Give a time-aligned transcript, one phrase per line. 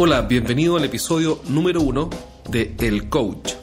[0.00, 2.08] Hola, bienvenido al episodio número uno
[2.48, 3.54] de El Coach.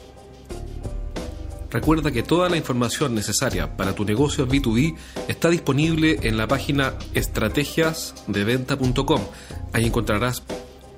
[1.70, 4.94] Recuerda que toda la información necesaria para tu negocio B2B
[5.28, 9.22] está disponible en la página estrategiasdeventa.com.
[9.72, 10.42] Ahí encontrarás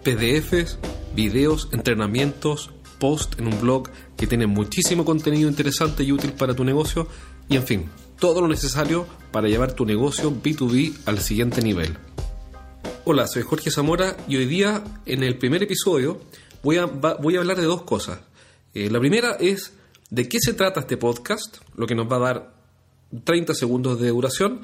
[0.03, 0.80] PDFs,
[1.15, 6.65] videos, entrenamientos, posts en un blog que tiene muchísimo contenido interesante y útil para tu
[6.65, 7.07] negocio
[7.48, 11.97] y en fin, todo lo necesario para llevar tu negocio B2B al siguiente nivel.
[13.11, 16.21] Hola, soy Jorge Zamora y hoy día en el primer episodio
[16.62, 18.21] voy a, voy a hablar de dos cosas.
[18.75, 19.73] Eh, la primera es
[20.11, 22.55] de qué se trata este podcast, lo que nos va a dar
[23.25, 24.61] 30 segundos de duración,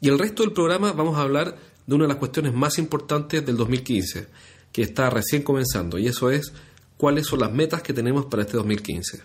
[0.00, 3.46] y el resto del programa vamos a hablar de una de las cuestiones más importantes
[3.46, 4.26] del 2015,
[4.72, 6.52] que está recién comenzando, y eso es
[6.96, 9.22] cuáles son las metas que tenemos para este 2015.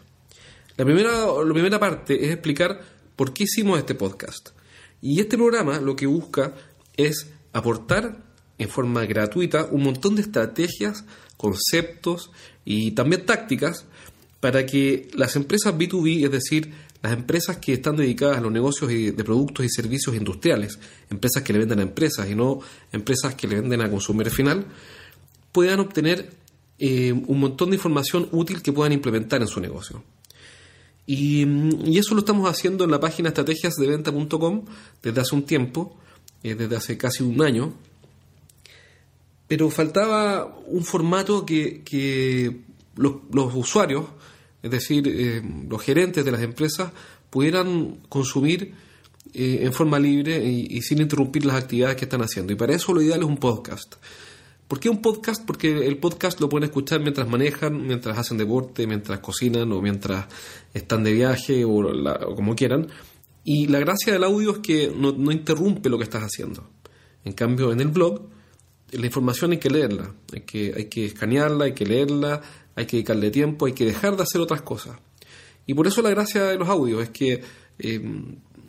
[0.77, 2.79] La primera, la primera parte es explicar
[3.15, 4.49] por qué hicimos este podcast.
[5.01, 6.53] Y este programa lo que busca
[6.95, 8.28] es aportar
[8.59, 11.05] en forma gratuita un montón de estrategias,
[11.37, 12.31] conceptos
[12.65, 13.85] y también tácticas
[14.39, 16.71] para que las empresas B2B, es decir,
[17.01, 21.53] las empresas que están dedicadas a los negocios de productos y servicios industriales, empresas que
[21.53, 22.59] le venden a empresas y no
[22.91, 24.65] empresas que le venden a consumidor final,
[25.53, 26.29] puedan obtener
[26.77, 30.03] eh, un montón de información útil que puedan implementar en su negocio.
[31.05, 34.65] Y, eso lo estamos haciendo en la página estrategiasdeventa.com
[35.01, 35.97] desde hace un tiempo,
[36.43, 37.73] eh, desde hace casi un año,
[39.49, 42.61] pero faltaba un formato que,
[42.95, 43.15] los,
[43.55, 44.05] usuarios,
[44.61, 46.91] es decir, eh, los gerentes de las empresas,
[47.31, 48.75] pudieran consumir
[49.33, 52.53] eh, en forma libre y, sin interrumpir las actividades que están haciendo.
[52.53, 53.95] Y para eso lo ideal es un podcast.
[54.67, 55.43] ¿Por qué un podcast?
[55.43, 60.27] Porque el podcast lo pueden escuchar mientras manejan, mientras hacen deporte, mientras cocinan o mientras
[60.75, 62.87] están de viaje o, como quieran.
[63.43, 66.69] Y la gracia del audio es que no, no interrumpe lo que estás haciendo.
[67.25, 68.37] En cambio, en el blog
[68.91, 72.41] la información hay que leerla, hay que, hay que escanearla, hay que leerla,
[72.75, 74.97] hay que dedicarle tiempo, hay que dejar de hacer otras cosas.
[75.65, 77.41] Y por eso la gracia de los audios es que
[77.77, 78.01] eh,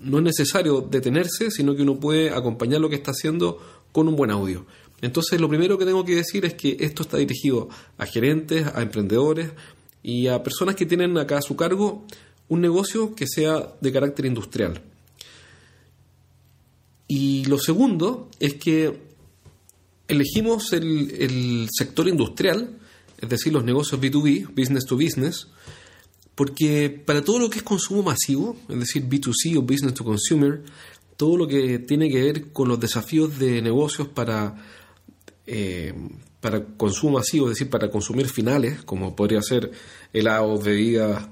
[0.00, 3.58] no es necesario detenerse, sino que uno puede acompañar lo que está haciendo
[3.92, 4.66] con un buen audio.
[5.00, 8.82] Entonces lo primero que tengo que decir es que esto está dirigido a gerentes, a
[8.82, 9.50] emprendedores
[10.02, 12.04] y a personas que tienen acá a su cargo
[12.48, 14.82] un negocio que sea de carácter industrial.
[17.08, 19.09] Y lo segundo es que
[20.10, 22.78] elegimos el, sector industrial,
[23.18, 25.48] es decir, los negocios B2B, business to business,
[26.34, 30.62] porque para todo lo que es consumo masivo, es decir, B2C o business to consumer,
[31.16, 34.56] todo lo que tiene que ver con los desafíos de negocios para,
[35.46, 35.94] eh,
[36.40, 39.70] para consumo masivo, es decir, para consumir finales, como podría ser
[40.12, 41.28] helados, bebidas,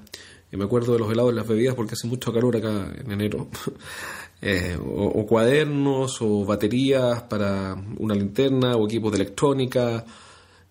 [0.51, 3.11] y me acuerdo de los helados y las bebidas porque hace mucho calor acá en
[3.11, 3.49] enero,
[4.41, 10.05] Eh, o, cuadernos o baterías para una linterna o equipos de electrónica,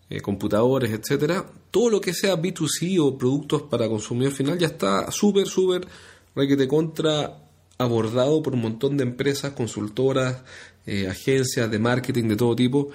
[0.08, 1.44] eh, computadores, etcétera.
[1.70, 5.86] Todo lo que sea B2C o productos para consumidor final ya está súper, súper
[6.34, 7.42] requete contra
[7.76, 10.42] abordado por un montón de empresas, consultoras,
[10.86, 12.88] eh, agencias de marketing de todo tipo,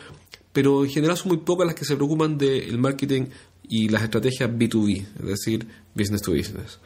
[0.51, 3.25] pero en general son muy pocas las que se preocupan del marketing
[3.69, 6.79] y las estrategias B2B, es decir, business to business.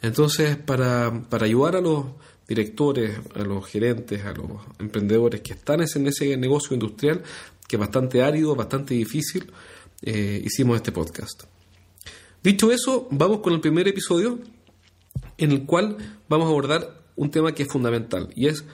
[0.00, 2.06] Entonces, para, para ayudar a los
[2.48, 7.22] directores, a los gerentes, a los emprendedores que están en ese negocio industrial,
[7.66, 9.52] que es bastante árido, bastante difícil,
[10.02, 11.44] eh, hicimos este podcast.
[12.42, 14.38] Dicho eso, vamos con el primer episodio
[15.38, 15.96] en el cual
[16.28, 18.64] vamos a abordar un tema que es fundamental y es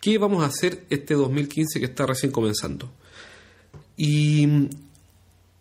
[0.00, 2.90] qué vamos a hacer este 2015 que está recién comenzando.
[3.96, 4.68] Y,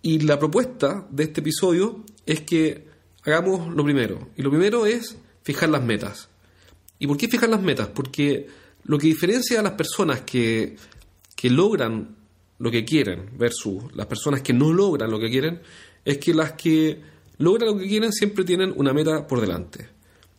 [0.01, 2.87] y la propuesta de este episodio es que
[3.23, 4.27] hagamos lo primero.
[4.35, 6.27] Y lo primero es fijar las metas.
[6.99, 7.87] ¿Y por qué fijar las metas?
[7.89, 8.47] Porque
[8.85, 10.75] lo que diferencia a las personas que,
[11.43, 12.15] logran
[12.59, 15.59] lo que quieren versus las personas que no logran lo que quieren
[16.05, 17.01] es que las que
[17.37, 19.89] logran lo que quieren siempre tienen una meta por delante.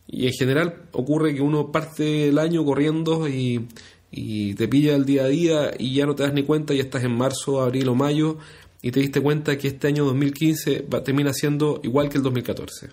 [0.07, 3.67] Y en general ocurre que uno parte el año corriendo y,
[4.09, 6.79] y te pilla el día a día y ya no te das ni cuenta y
[6.79, 8.39] estás en marzo, abril o mayo
[8.81, 12.89] y te diste cuenta que este año 2015 va, termina siendo igual que el 2014.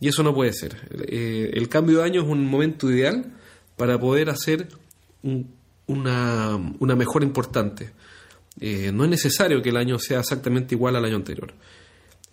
[0.00, 0.76] Y eso no puede ser.
[1.08, 3.32] Eh, el cambio de año es un momento ideal
[3.76, 4.68] para poder hacer
[5.86, 7.90] una, una, mejora importante.
[8.60, 11.52] Eh, no es necesario que el año sea exactamente igual al año anterior.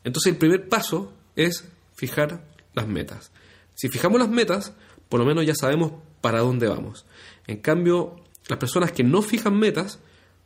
[0.03, 1.65] Entonces el primer paso es
[1.95, 3.31] fijar las metas.
[3.73, 4.73] Si fijamos las metas,
[5.09, 7.06] por lo menos ya sabemos para dónde vamos.
[7.47, 8.15] En cambio,
[8.47, 10.00] las personas que no fijan metas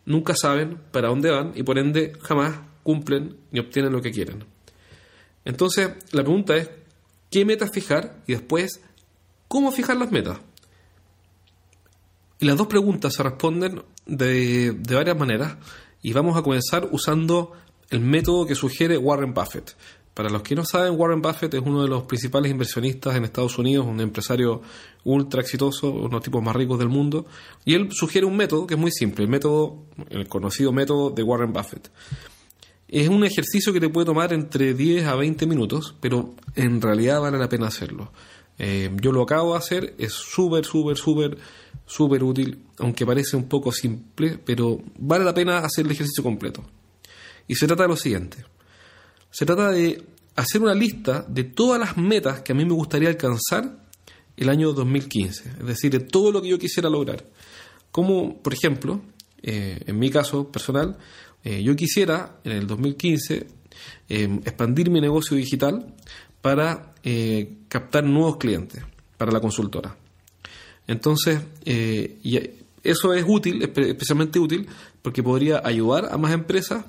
[0.06, 4.46] nunca saben para dónde van y por ende jamás cumplen ni obtienen lo que quieren.
[5.46, 6.70] Entonces, la pregunta es,
[7.30, 8.82] qué metas fijar y después
[9.48, 10.40] cómo fijar las metas.
[12.40, 15.58] Y las dos preguntas se responden de, varias maneras
[16.02, 17.52] y vamos a comenzar usando
[17.90, 19.76] el método que sugiere Warren Buffett.
[20.14, 23.58] Para los que no saben, Warren Buffett es uno de los principales inversionistas en Estados
[23.58, 24.62] Unidos, un empresario
[25.04, 27.26] ultra exitoso, uno de los tipos más ricos del mundo,
[27.64, 31.24] y él sugiere un método que es muy simple, el método, el conocido método de
[31.24, 31.90] Warren Buffett.
[32.90, 37.22] Es un ejercicio que te puede tomar entre 10 a 20 minutos, pero en realidad
[37.22, 38.12] vale la pena hacerlo.
[38.58, 41.38] Eh, yo lo acabo de hacer, es súper, súper, súper,
[41.86, 46.66] súper útil, aunque parece un poco simple, pero vale la pena hacer el ejercicio completo.
[47.48, 48.44] Y se trata de lo siguiente.
[49.30, 50.04] Se trata de
[50.36, 53.86] hacer una lista de todas las metas que a mí me gustaría alcanzar
[54.36, 57.24] el año 2015, es decir, de todo lo que yo quisiera lograr.
[57.92, 59.02] Como, por ejemplo,
[59.44, 60.98] eh, en mi caso personal,
[61.44, 63.48] eh, yo quisiera en el 2015
[64.10, 65.94] eh, expandir mi negocio digital
[66.42, 66.94] para
[67.70, 68.84] captar nuevos clientes
[69.18, 69.96] para la consultora.
[70.86, 74.68] Entonces, eso es útil, especialmente útil,
[75.02, 76.86] porque podría ayudar a más empresas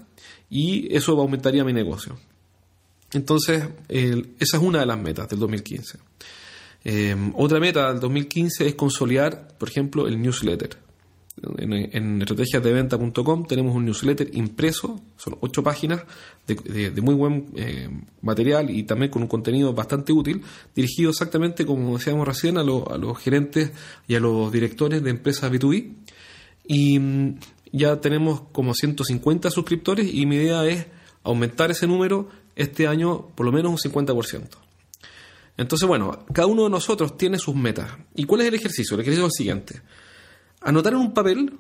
[0.50, 2.18] y eso aumentaría mi negocio.
[3.12, 5.98] Entonces, esa es una de las metas del 2015.
[6.84, 10.76] Eh, otra meta del 2015 es consolidar, por ejemplo, el newsletter.
[11.58, 16.02] En, en estrategiasdeventa.com tenemos un newsletter impreso, son ocho páginas
[16.46, 17.88] de, muy buen eh,
[18.20, 20.42] material y también con un contenido bastante útil,
[20.74, 23.72] dirigido exactamente, como decíamos recién, a, a los gerentes
[24.06, 25.94] y a los directores de empresas B2B.
[26.66, 27.38] Y mm,
[27.72, 30.86] ya tenemos como 150 suscriptores y mi idea es
[31.22, 34.48] aumentar ese número este año por lo menos un 50%.
[35.56, 37.90] Entonces, bueno, cada uno de nosotros tiene sus metas.
[38.14, 38.94] ¿Y cuál es el ejercicio?
[38.94, 39.82] El ejercicio es el siguiente.
[40.60, 41.52] Anotar en un papel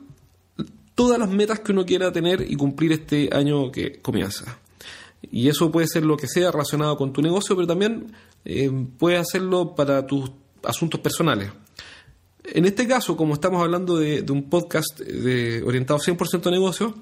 [0.94, 4.58] todas las metas que uno quiera tener y cumplir este año que comienza.
[5.30, 8.12] Y eso puede ser lo que sea relacionado con tu negocio, pero también
[8.44, 10.30] eh, puedes hacerlo para tus
[10.62, 11.50] asuntos personales.
[12.44, 16.94] En este caso, como estamos hablando de, un podcast de, orientado 100% a negocio,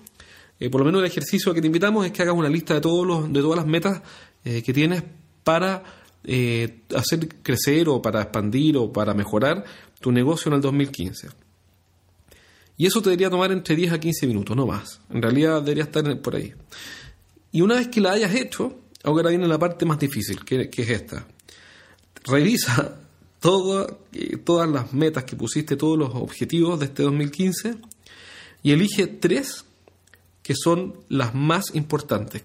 [0.60, 2.80] eh, por lo menos el ejercicio que te invitamos es que hagas una lista de,
[2.80, 4.02] todos los, de todas las metas
[4.44, 5.02] eh, que tienes
[5.44, 5.82] para
[6.24, 9.64] eh, hacer crecer o para expandir o para mejorar
[10.00, 11.28] tu negocio en el 2015.
[12.78, 15.00] Y eso te debería tomar entre 10 a 15 minutos, no más.
[15.10, 16.54] En realidad debería estar por ahí.
[17.50, 20.88] Y una vez que la hayas hecho, ahora viene la parte más difícil, que, es
[20.88, 21.26] esta.
[22.25, 23.00] Revisa
[23.40, 27.76] todas las metas que pusiste, todos los objetivos de este 2015
[28.62, 29.64] y elige tres
[30.42, 32.44] que son las más importantes.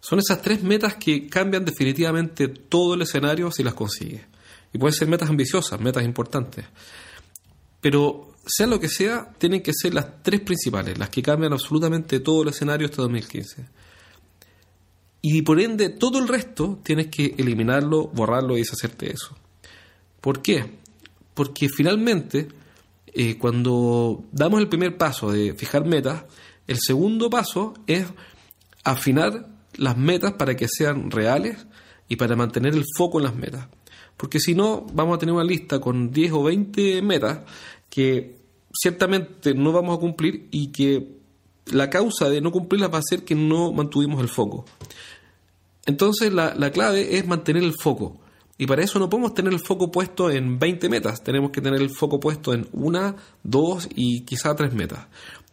[0.00, 4.22] Son esas tres metas que cambian definitivamente todo el escenario si las consigues.
[4.72, 6.66] Y pueden ser metas ambiciosas, metas importantes.
[7.80, 12.20] Pero sea lo que sea, tienen que ser las tres principales, las que cambian absolutamente
[12.20, 13.66] todo el escenario este 2015.
[15.22, 19.36] Y por ende, todo el resto tienes que eliminarlo, borrarlo y deshacerte de eso.
[20.20, 20.64] ¿Por qué?
[21.34, 22.48] Porque finalmente,
[23.06, 26.24] eh, cuando damos el primer paso de fijar metas,
[26.68, 28.06] el segundo paso es
[28.84, 31.66] afinar las metas para que sean reales
[32.08, 33.66] y para mantener el foco en las metas.
[34.16, 37.40] Porque si no, vamos a tener una lista con 10 o 20 metas
[37.96, 38.36] que
[38.74, 41.16] ciertamente no vamos a cumplir y que
[41.64, 44.66] la causa de no cumplirlas va a ser que no mantuvimos el foco.
[45.86, 48.20] Entonces la, la clave es mantener el foco.
[48.58, 51.80] Y para eso no podemos tener el foco puesto en 20 metas, tenemos que tener
[51.80, 55.06] el foco puesto en una, dos y quizá tres metas,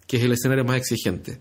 [0.05, 1.39] que es el escenario más exigente.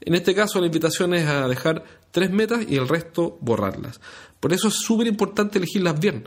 [0.00, 4.00] En este caso la invitación es a dejar tres metas y el resto borrarlas.
[4.40, 6.24] Por eso es súper importante elegirlas bien.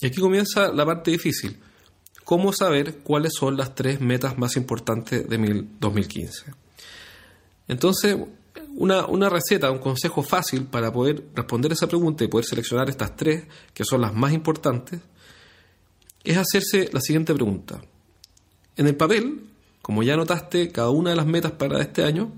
[0.00, 1.58] Y aquí comienza la parte difícil.
[2.24, 6.52] ¿Cómo saber cuáles son las tres metas más importantes de 2015?
[7.68, 8.16] Entonces,
[8.74, 13.44] una, receta, un consejo fácil para poder responder esa pregunta y poder seleccionar estas tres,
[13.74, 15.00] que son las más importantes,
[16.24, 17.80] es hacerse la siguiente pregunta.
[18.76, 19.50] En el papel,
[19.82, 22.32] como ya notaste cada una de las metas para este año,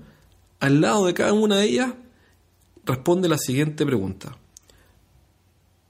[0.59, 1.93] al lado de cada una de ellas
[2.85, 4.37] responde la siguiente pregunta.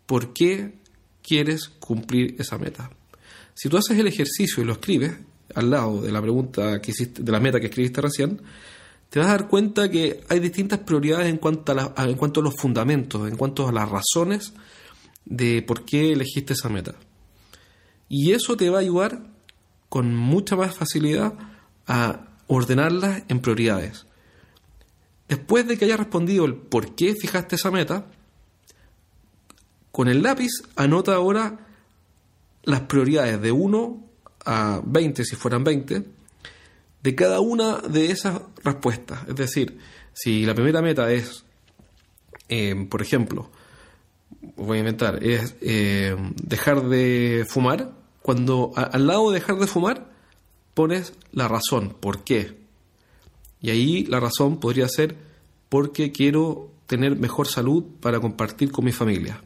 [0.06, 0.76] ¿Por qué
[1.24, 2.92] quieres cumplir esa meta?
[3.56, 5.14] Si tú haces el ejercicio y lo escribes
[5.56, 8.42] al lado de la pregunta que hiciste, de la meta que escribiste recién,
[9.10, 12.44] te vas a dar cuenta que hay distintas prioridades en cuanto a, en cuanto a
[12.44, 14.54] los fundamentos, en cuanto a las razones
[15.24, 16.96] de por qué elegiste esa meta.
[18.10, 19.26] Y eso te va a ayudar
[19.88, 21.34] con mucha más facilidad
[21.88, 24.06] a ordenarlas en prioridades.
[25.30, 28.08] Después de que hayas respondido el por qué fijaste esa meta,
[29.94, 31.65] con el lápiz anota ahora
[32.66, 34.04] las prioridades de 1
[34.46, 36.04] a 20 si fueran 20
[37.02, 39.28] de cada una de esas respuestas.
[39.28, 39.78] Es decir,
[40.14, 41.46] si la primera meta es,
[42.50, 43.52] eh, por ejemplo,
[44.56, 47.92] voy a inventar, es eh, dejar de fumar,
[48.22, 50.10] cuando al lado de dejar de fumar
[50.74, 52.58] pones la razón, ¿por qué?
[53.62, 55.16] Y ahí la razón podría ser
[55.70, 59.44] porque quiero tener mejor salud para compartir con mi familia.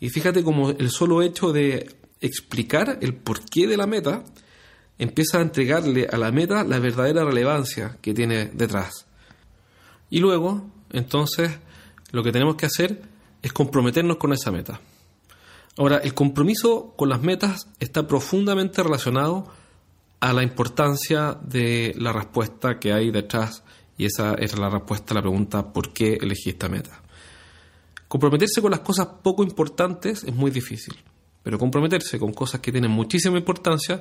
[0.00, 1.94] Y fíjate como el solo hecho de
[2.26, 4.24] explicar el porqué de la meta
[4.98, 9.06] empieza a entregarle a la meta la verdadera relevancia que tiene detrás.
[10.10, 11.58] Y luego, entonces,
[12.12, 13.02] lo que tenemos que hacer
[13.42, 14.80] es comprometernos con esa meta.
[15.76, 19.48] Ahora, el compromiso con las metas está profundamente relacionado
[20.20, 23.64] a la importancia de la respuesta que hay detrás
[23.98, 27.02] y esa es la respuesta a la pregunta ¿por qué elegí esta meta?
[28.08, 30.94] Comprometerse con las cosas poco importantes es muy difícil,
[31.44, 34.00] pero comprometerse con cosas que tienen muchísima importancia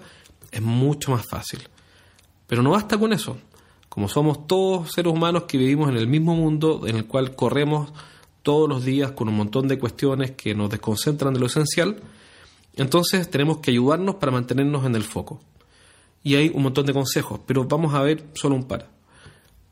[0.49, 1.59] es mucho más fácil.
[2.47, 3.37] Pero no basta con eso.
[3.89, 7.91] Como somos todos seres humanos que vivimos en el mismo mundo en el cual corremos
[8.43, 11.97] todos los días con un montón de cuestiones que nos desconcentran de lo esencial,
[12.75, 15.41] entonces tenemos que ayudarnos para mantenernos en el foco.
[16.23, 18.89] Y hay un montón de consejos, pero vamos a ver solo un par.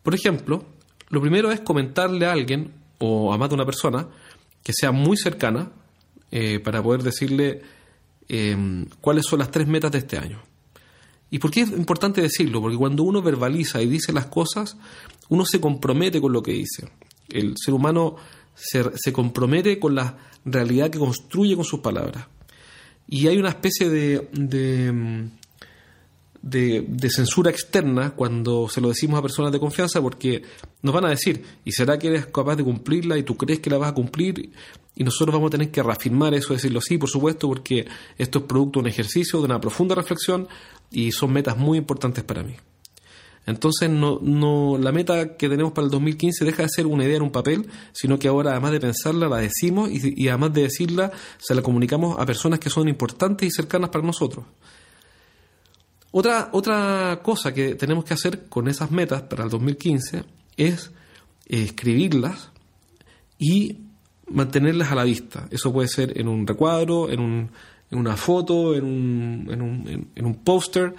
[0.04, 0.66] Por ejemplo,
[1.10, 4.08] lo primero es comentarle a alguien o a más de una persona
[4.62, 5.72] que sea muy cercana
[6.32, 7.62] eh, para poder decirle
[8.30, 10.42] eh, cuáles son las tres metas de este año.
[11.30, 12.62] ¿Y por qué es importante decirlo?
[12.62, 14.78] Porque cuando uno verbaliza y dice las cosas,
[15.30, 16.90] uno se compromete con lo que dice.
[17.30, 18.18] El ser humano
[18.54, 22.28] se, compromete con la realidad que construye con sus palabras.
[23.08, 23.90] Y hay una especie
[26.42, 30.42] de, censura externa cuando se lo decimos a personas de confianza porque
[30.82, 33.70] nos van a decir, ¿y será que eres capaz de cumplirla y tú crees que
[33.70, 34.52] la vas a cumplir?
[34.96, 37.86] Y nosotros vamos a tener que reafirmar eso, decirlo sí, por supuesto, porque
[38.18, 40.48] esto es producto de un ejercicio, de una profunda reflexión
[40.90, 42.56] y son metas muy importantes para mí.
[43.48, 47.18] Entonces, no, no, la meta que tenemos para el 2015 deja de ser una idea
[47.18, 50.64] en un papel, sino que ahora, además de pensarla, la decimos y, y además de
[50.64, 54.46] decirla, se la comunicamos a personas que son importantes y cercanas para nosotros.
[56.12, 60.24] Otra, otra cosa que tenemos que hacer con esas metas para el 2015
[60.58, 60.92] es
[61.48, 62.52] eh, escribirlas
[63.38, 63.78] y
[64.28, 65.48] mantenerlas a la vista.
[65.52, 67.52] Eso puede ser en un recuadro, en, un,
[67.90, 70.94] en una foto, en un, en un, en un póster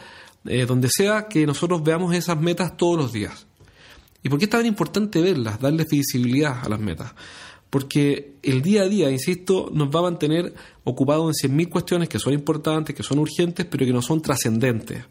[0.44, 3.46] eh, donde sea que nosotros veamos esas metas todos los días.
[4.22, 7.12] ¿Y por qué es tan importante verlas, darles visibilidad a las metas?
[7.72, 10.52] Porque el día a día, insisto, nos va a mantener
[10.84, 15.06] ocupados en 100.000 cuestiones que son importantes, que son urgentes, pero que no son trascendentes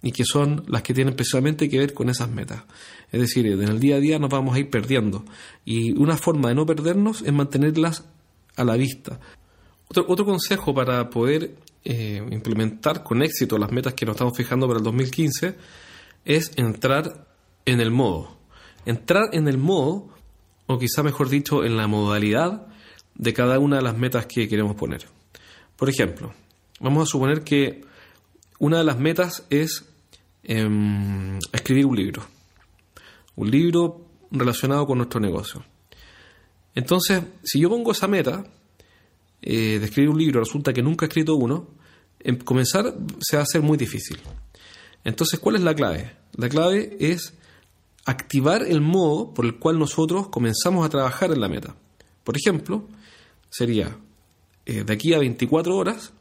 [0.00, 2.62] y que son las que tienen precisamente que ver con esas metas.
[3.10, 5.24] Es decir, en el día a día nos vamos a ir perdiendo.
[5.64, 8.04] Y una forma de no perdernos es mantenerlas
[8.54, 9.18] a la vista.
[9.88, 14.78] Otro, consejo para poder eh, implementar con éxito las metas que nos estamos fijando para
[14.78, 15.56] el 2015
[16.24, 17.26] es entrar
[17.66, 18.36] en el modo.
[18.86, 20.13] Entrar en el modo,
[20.66, 22.66] o quizá mejor dicho, en la modalidad
[23.14, 25.06] de cada una de las metas que queremos poner.
[25.76, 26.32] Por ejemplo,
[26.80, 27.84] vamos a suponer que
[28.58, 29.84] una de las metas es
[30.42, 32.26] em, escribir un libro.
[33.36, 35.64] Un libro relacionado con nuestro negocio.
[36.74, 38.44] Entonces, si yo pongo esa meta,
[39.42, 41.68] eh, de escribir un libro, resulta que nunca he escrito uno,
[42.20, 44.18] en comenzar se va a hacer muy difícil.
[45.04, 46.12] Entonces, ¿cuál es la clave?
[46.36, 47.34] La clave es
[48.04, 51.74] activar el modo por el cual nosotros comenzamos a trabajar en la meta.
[52.22, 52.86] Por ejemplo,
[53.50, 53.96] sería
[54.66, 56.12] eh, de aquí a 24 horas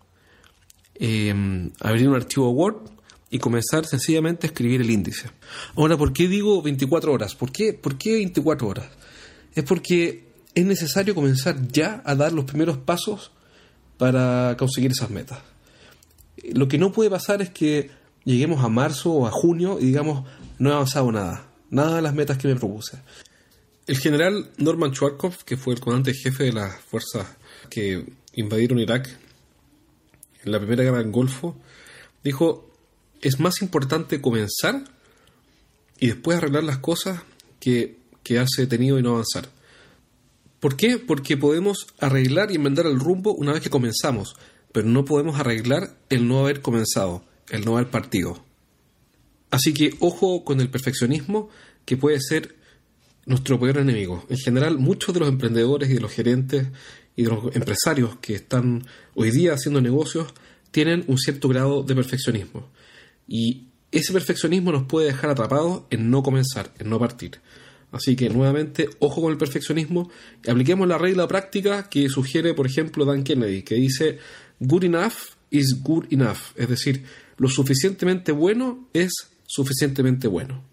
[0.96, 2.90] em, abrir un archivo Word
[3.30, 5.30] y comenzar sencillamente a escribir el índice.
[5.75, 7.36] Ahora, ¿por qué digo 24 horas?
[7.36, 8.90] ¿Por qué, ¿Por qué 24 horas?
[9.56, 13.32] Es porque es necesario comenzar ya a dar los primeros pasos
[13.98, 15.40] para conseguir esas metas.
[16.54, 17.90] Lo que no puede pasar es que
[18.24, 20.25] lleguemos a marzo o a junio y digamos,
[20.60, 22.98] no he avanzado nada, nada de las metas que me propuse.
[23.88, 27.27] El general Norman Schwarzkopf, que fue el comandante jefe de las fuerzas
[27.70, 29.10] que invadieron Irak
[30.44, 31.58] en la primera guerra del Golfo,
[32.24, 32.70] dijo,
[33.22, 34.84] es más importante comenzar
[36.00, 37.22] y después arreglar las cosas
[37.60, 39.50] que quedarse detenido y no avanzar.
[40.60, 40.98] ¿Por qué?
[40.98, 44.36] Porque podemos arreglar y enmendar el rumbo una vez que comenzamos,
[44.72, 48.44] pero no podemos arreglar el no haber comenzado, el no haber partido.
[49.54, 51.48] Así que ojo con el perfeccionismo
[51.86, 52.56] que puede ser
[53.28, 54.26] nuestro peor enemigo.
[54.28, 56.70] En general, muchos de los emprendedores y de los gerentes
[57.16, 58.84] y de los empresarios que están
[59.14, 60.34] hoy día haciendo negocios
[60.72, 62.68] tienen un cierto grado de perfeccionismo.
[63.28, 67.40] Y ese perfeccionismo nos puede dejar atrapados en no comenzar, en no partir.
[67.92, 70.10] Así que nuevamente, ojo con el perfeccionismo
[70.44, 74.18] y apliquemos la regla práctica que sugiere, por ejemplo, Dan Kennedy, que dice,
[74.60, 76.40] good enough is good enough.
[76.56, 77.04] Es decir,
[77.38, 80.64] lo suficientemente bueno es suficientemente bueno.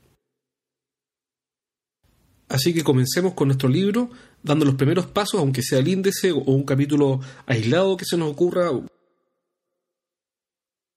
[2.49, 4.11] Así que comencemos con nuestro libro,
[4.43, 8.33] dando los primeros pasos, aunque sea el índice o un capítulo aislado que se nos
[8.33, 8.71] ocurra,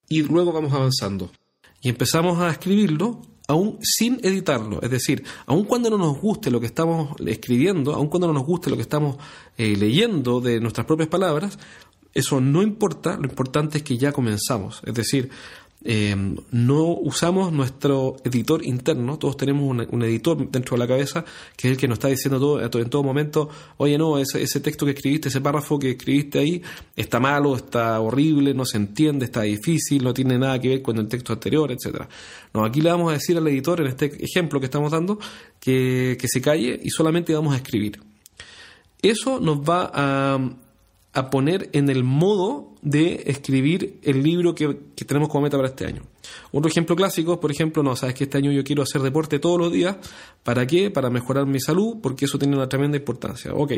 [0.08, 1.30] y luego vamos avanzando.
[1.80, 4.80] Y empezamos a escribirlo aún sin editarlo.
[4.82, 8.46] Es decir, aun cuando no nos guste lo que estamos escribiendo, aun cuando no nos
[8.46, 9.16] guste lo que estamos
[9.56, 11.58] eh, leyendo de nuestras propias palabras,
[12.14, 14.82] eso no importa, lo importante es que ya comenzamos.
[14.86, 15.30] Es decir,
[15.84, 16.16] eh,
[16.50, 21.24] no usamos nuestro editor interno, todos tenemos un, editor dentro de la cabeza
[21.56, 24.60] que es el que nos está diciendo todo, en todo momento, oye no, ese, ese
[24.60, 26.62] texto que escribiste, ese párrafo que escribiste ahí
[26.96, 30.96] está malo, está horrible, no se entiende, está difícil, no tiene nada que ver con
[30.98, 32.08] el texto anterior, etcétera.
[32.54, 35.18] No, aquí le vamos a decir al editor, en este ejemplo que estamos dando,
[35.60, 38.00] que, que se calle y solamente vamos a escribir.
[39.02, 40.38] Eso nos va a,
[41.14, 44.66] a poner en el modo de escribir el libro que,
[45.06, 46.02] tenemos como meta para este año.
[46.50, 49.58] Otro ejemplo clásico, por ejemplo, no, sabes que este año yo quiero hacer deporte todos
[49.58, 49.96] los días.
[50.42, 50.90] ¿Para qué?
[50.90, 53.54] Para mejorar mi salud, porque eso tiene una tremenda importancia.
[53.54, 53.72] Ok,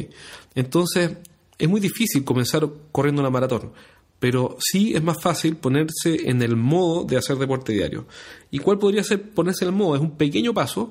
[0.55, 1.19] entonces
[1.59, 3.71] es muy difícil comenzar corriendo una maratón,
[4.19, 8.07] pero sí es más fácil ponerse en el modo de hacer deporte diario.
[8.51, 9.95] ¿Y cuál podría ser ponerse en el modo?
[9.95, 10.91] Es un pequeño paso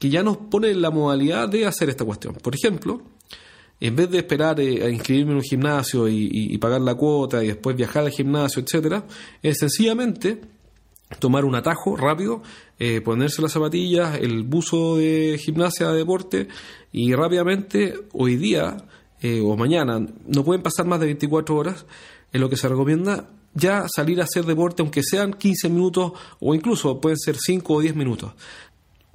[0.00, 2.34] que ya nos pone en la modalidad de hacer esta cuestión.
[2.34, 3.00] Por ejemplo,
[3.80, 7.48] en vez de esperar eh, a inscribirme en un gimnasio y, pagar la cuota y
[7.48, 9.04] después viajar al gimnasio, etcétera,
[9.42, 10.40] es sencillamente
[11.18, 12.42] tomar un atajo rápido,
[12.78, 16.48] eh, ponerse las zapatillas, el buzo de gimnasia de deporte
[16.92, 18.76] y rápidamente hoy día
[19.20, 21.86] eh, o mañana, no pueden pasar más de 24 horas,
[22.32, 26.54] en lo que se recomienda ya salir a hacer deporte, aunque sean 15 minutos o
[26.54, 28.32] incluso pueden ser 5 o 10 minutos.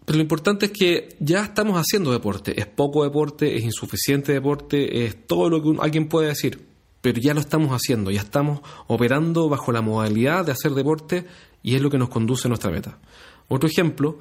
[0.10, 2.60] Pero lo importante es que ya estamos haciendo deporte.
[2.60, 6.66] Es poco deporte, es insuficiente deporte, es todo lo que alguien puede decir.
[7.00, 11.28] Pero ya lo estamos haciendo, ya estamos operando bajo la modalidad de hacer deporte
[11.62, 12.98] y es lo que nos conduce a nuestra meta.
[13.50, 14.18] Otro ejemplo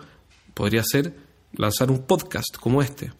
[0.52, 1.14] podría ser
[1.54, 3.10] lanzar un podcast como este.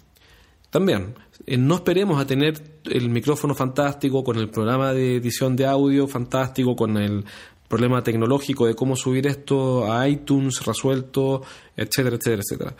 [0.69, 1.15] También,
[1.47, 6.07] eh, no esperemos a tener el micrófono fantástico, con el programa de edición de audio
[6.07, 7.25] fantástico, con el
[7.69, 11.43] problema tecnológico de cómo subir esto a iTunes resuelto,
[11.77, 12.77] etcétera, etcétera, etcétera.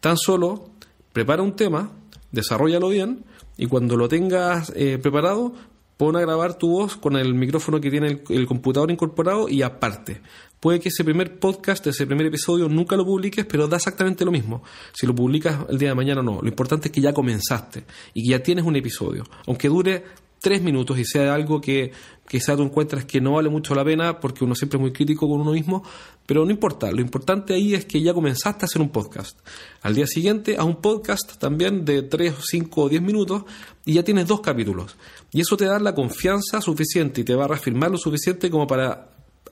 [0.00, 0.70] Tan solo
[1.12, 1.92] prepara un tema,
[2.32, 3.24] desarrollalo bien
[3.56, 5.52] y cuando lo tengas eh, preparado,
[5.96, 9.62] pon a grabar tu voz con el micrófono que tiene el, el, computador incorporado y
[9.62, 10.20] aparte.
[10.58, 14.32] Puede que ese primer podcast, ese primer episodio nunca lo publiques, pero da exactamente lo
[14.32, 14.62] mismo.
[14.92, 16.40] Si lo publicas el día de mañana no.
[16.40, 19.24] Lo importante es que ya comenzaste y que ya tienes un episodio.
[19.46, 20.04] Aunque dure
[20.42, 21.92] tres minutos y sea algo que
[22.28, 25.28] quizás tú encuentras que no vale mucho la pena porque uno siempre es muy crítico
[25.28, 25.84] con uno mismo,
[26.26, 29.38] pero no importa, lo importante ahí es que ya comenzaste a hacer un podcast.
[29.82, 33.44] Al día siguiente a un podcast también de tres, cinco o diez minutos
[33.84, 34.96] y ya tienes dos capítulos.
[35.30, 38.66] Y eso te da la confianza suficiente y te va a reafirmar lo suficiente como
[38.66, 39.10] para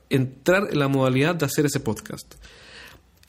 [0.08, 2.34] entrar en la modalidad de hacer ese podcast.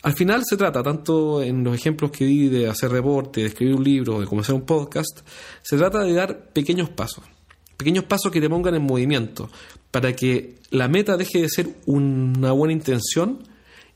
[0.01, 3.75] Al final se trata, tanto en los ejemplos que di de hacer reporte, de escribir
[3.75, 5.19] un libro, de comenzar un podcast,
[5.61, 7.23] se trata de dar pequeños pasos
[7.81, 9.49] pequeños pasos que te pongan en movimiento
[9.89, 13.39] para que la meta deje de ser una buena intención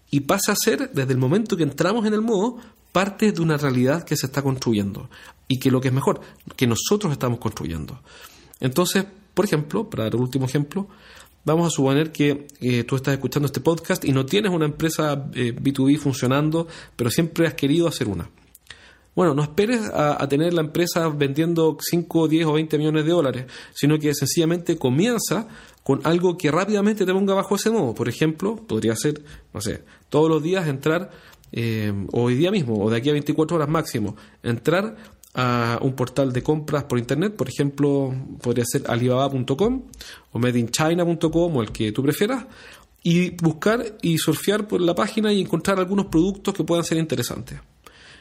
[0.09, 2.57] y pase a ser, desde el momento que entramos en el modo,
[2.91, 5.07] parte de una realidad que se está construyendo
[5.47, 6.19] y que lo que es mejor,
[6.55, 8.01] que nosotros estamos construyendo.
[8.59, 10.87] Entonces, por ejemplo, para dar el último ejemplo,
[11.43, 15.15] vamos a suponer que eh, tú estás escuchando este podcast y no tienes una empresa
[15.31, 18.27] B2B eh, funcionando, pero siempre has querido hacer una.
[19.15, 23.45] Bueno, no esperes a, tener la empresa vendiendo 5, 10 o 20 millones de dólares,
[23.73, 25.47] sino que sencillamente comienza
[25.83, 27.95] con algo que rápidamente te ponga bajo ese modo.
[27.95, 29.23] Por ejemplo, podría ser,
[29.53, 31.11] no sé, todos los días entrar,
[31.53, 34.97] eh, hoy día mismo, o de aquí a 24 horas máximo, entrar
[35.33, 39.83] a un portal de compras por internet, por ejemplo, podría ser alibaba.com
[40.31, 42.45] o madeinchina.com o el que tú prefieras,
[43.01, 47.59] y buscar y surfear por la página y encontrar algunos productos que puedan ser interesantes.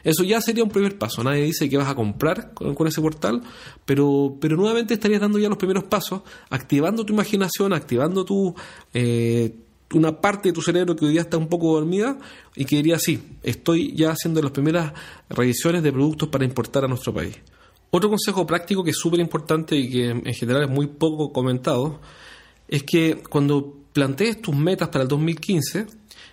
[0.05, 1.25] Eso ya sería un primer paso.
[1.25, 3.43] Nadie dice que vas a comprar con, ese portal,
[3.85, 8.55] pero, pero nuevamente estarías dando ya los primeros pasos, activando tu imaginación, activando tu,
[8.93, 9.55] eh,
[9.95, 12.19] una parte de tu cerebro que hoy día está un poco dormida
[12.55, 14.93] y que diría, sí, estoy ya haciendo las primeras
[15.31, 17.37] revisiones de productos para importar a nuestro país.
[17.91, 22.01] Otro consejo práctico que es súper importante y que en general es muy poco comentado
[22.67, 25.87] es que cuando plantees tus metas para el 2015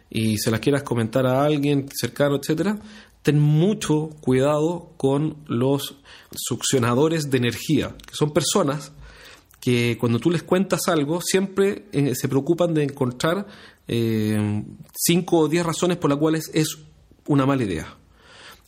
[0.10, 2.80] y se las quieras comentar a alguien cercano, etcétera,
[3.22, 5.98] ten mucho cuidado con los
[6.36, 8.92] succionadores de energía, que son personas
[9.60, 13.46] que cuando tú les cuentas algo siempre eh, se preocupan de encontrar
[13.88, 14.64] eh,
[14.96, 16.80] cinco o diez razones por las cuales es
[17.28, 17.98] una mala idea.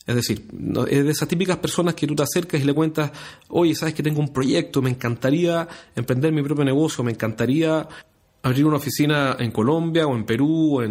[0.06, 0.46] Es decir,
[0.90, 3.10] es de esas típicas personas que tú te acercas y le cuentas,
[3.48, 7.88] oye, sabes que tengo un proyecto, me encantaría emprender mi propio negocio, me encantaría
[8.44, 10.82] abrir una oficina en Colombia o en Perú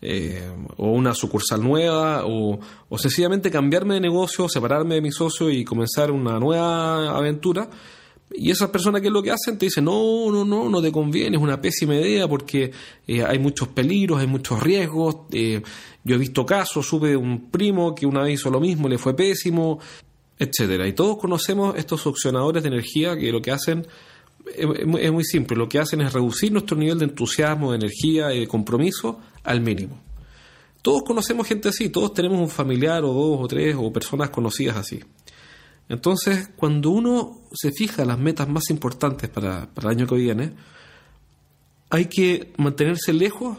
[0.00, 5.50] eh, o una sucursal nueva o, o, sencillamente cambiarme de negocio, separarme de mi socio
[5.50, 7.68] y comenzar una nueva aventura,
[8.32, 10.90] Y esas personas que es lo que hacen te dicen, no, no, no, no te
[10.90, 12.72] conviene, es una pésima idea porque
[13.06, 15.16] eh, hay muchos peligros, hay muchos riesgos.
[15.32, 15.62] Eh,
[16.02, 18.96] yo he visto casos, supe de un primo que una vez hizo lo mismo, le
[18.96, 19.80] fue pésimo,
[20.38, 20.88] etcétera.
[20.88, 23.86] Y todos conocemos estos succionadores de energía que lo que hacen
[24.54, 28.40] es muy simple, lo que hacen es reducir nuestro nivel de entusiasmo, de energía y
[28.40, 30.00] de compromiso al mínimo.
[30.82, 34.76] Todos conocemos gente así, todos tenemos un familiar o dos o tres o personas conocidas
[34.76, 35.00] así.
[35.88, 40.52] Entonces, cuando uno se fija las metas más importantes para, el año que viene,
[41.90, 43.58] hay que mantenerse lejos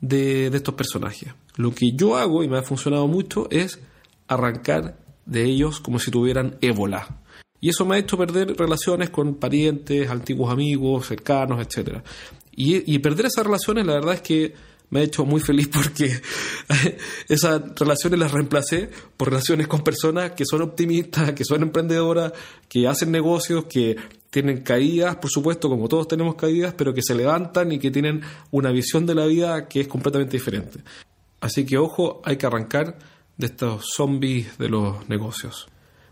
[0.00, 1.34] de, de, estos personajes.
[1.56, 3.80] Lo que yo hago, y me ha funcionado mucho, es
[4.28, 7.18] arrancar de ellos como si tuvieran ébola.
[7.60, 11.98] Y eso me ha hecho perder relaciones con parientes, antiguos amigos, cercanos, etc.
[12.52, 14.54] Y, perder esas relaciones, la verdad es que
[14.90, 16.20] me ha hecho muy feliz porque
[17.28, 22.32] esas relaciones las reemplacé por relaciones con personas que son optimistas, que son emprendedoras,
[22.68, 23.96] que hacen negocios, que
[24.30, 28.22] tienen caídas, por supuesto, como todos tenemos caídas, pero que se levantan y que tienen
[28.50, 30.80] una visión de la vida que es completamente diferente.
[31.40, 32.98] Así que ojo, hay que arrancar
[33.36, 35.68] de estos zombies de los negocios.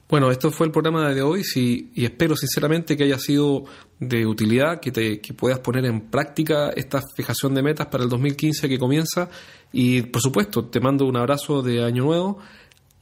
[0.08, 3.64] Bueno, esto fue el programa de hoy y espero sinceramente que haya sido
[3.98, 8.10] de utilidad, que, te, que puedas poner en práctica esta fijación de metas para el
[8.10, 9.28] 2015 que comienza
[9.72, 12.38] y por supuesto te mando un abrazo de año nuevo,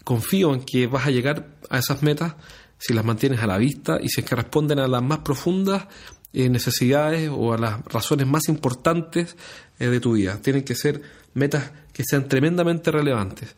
[0.02, 2.36] confío en que vas a llegar a esas metas
[2.78, 5.86] si las mantienes a la vista y si es que responden a las más profundas
[6.32, 9.36] eh, necesidades o a las razones más importantes
[9.78, 10.38] eh, de tu vida.
[10.40, 11.02] Tienen que ser
[11.34, 13.54] metas que sean tremendamente relevantes.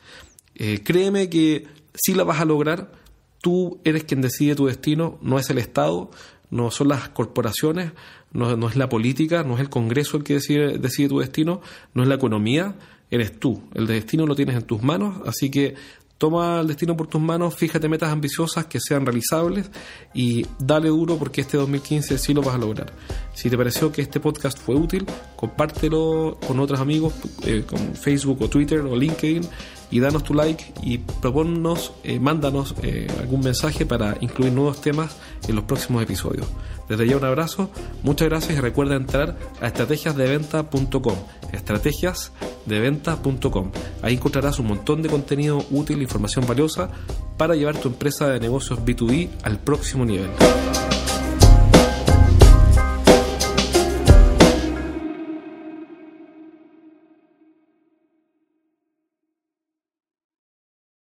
[0.56, 3.05] Eh, créeme que si la vas a lograr,
[3.40, 6.10] tú eres quien decide tu destino, no es el Estado,
[6.50, 7.92] no son las corporaciones,
[8.32, 11.60] no, es la política, no es el Congreso el que decide, decide tu destino,
[11.94, 12.76] no es la economía,
[13.10, 13.62] eres tú.
[13.74, 15.74] El destino lo tienes en tus manos, así que
[16.18, 19.70] toma el destino por tus manos, fíjate metas ambiciosas que sean realizables
[20.14, 22.92] y dale duro porque este 2015 sí lo vas a lograr.
[23.34, 28.42] Si te pareció que este podcast fue útil, compártelo con otros amigos, eh, con Facebook
[28.42, 29.42] o Twitter o LinkedIn
[29.90, 35.16] y danos tu like y proponnos, eh, mándanos eh, algún mensaje para incluir nuevos temas
[35.48, 36.46] en los próximos episodios.
[36.88, 37.70] Desde ya un abrazo,
[38.02, 41.16] muchas gracias y recuerda entrar a estrategiasdeventa.com,
[41.52, 43.70] estrategiasdeventa.com.
[44.02, 46.90] Ahí encontrarás un montón de contenido útil, información valiosa
[47.36, 50.30] para llevar tu empresa de negocios B2B al próximo nivel.